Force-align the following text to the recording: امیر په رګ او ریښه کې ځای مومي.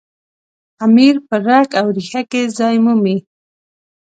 امیر 0.85 1.15
په 1.27 1.35
رګ 1.47 1.69
او 1.79 1.87
ریښه 1.95 2.21
کې 2.31 2.41
ځای 2.57 2.75
مومي. 2.85 3.17